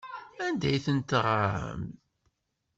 Anda 0.45 0.67
ay 0.69 0.79
tent-teɣram? 0.85 1.81